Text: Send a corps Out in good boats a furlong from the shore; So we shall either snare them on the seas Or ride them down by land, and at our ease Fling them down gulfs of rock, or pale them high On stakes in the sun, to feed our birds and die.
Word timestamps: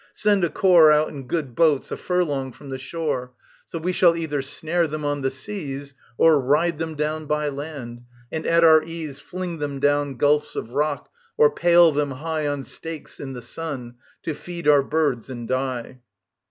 Send 0.13 0.43
a 0.43 0.49
corps 0.49 0.91
Out 0.91 1.09
in 1.09 1.27
good 1.27 1.53
boats 1.55 1.91
a 1.91 1.95
furlong 1.95 2.51
from 2.53 2.69
the 2.69 2.79
shore; 2.79 3.33
So 3.67 3.77
we 3.77 3.91
shall 3.91 4.15
either 4.17 4.41
snare 4.41 4.87
them 4.87 5.05
on 5.05 5.21
the 5.21 5.29
seas 5.29 5.93
Or 6.17 6.39
ride 6.39 6.79
them 6.79 6.95
down 6.95 7.27
by 7.27 7.49
land, 7.49 8.01
and 8.31 8.47
at 8.47 8.63
our 8.63 8.81
ease 8.83 9.19
Fling 9.19 9.59
them 9.59 9.79
down 9.79 10.15
gulfs 10.15 10.55
of 10.55 10.71
rock, 10.71 11.07
or 11.37 11.51
pale 11.53 11.91
them 11.91 12.09
high 12.13 12.47
On 12.47 12.63
stakes 12.63 13.19
in 13.19 13.33
the 13.33 13.43
sun, 13.43 13.93
to 14.23 14.33
feed 14.33 14.67
our 14.67 14.81
birds 14.81 15.29
and 15.29 15.47
die. 15.47 15.99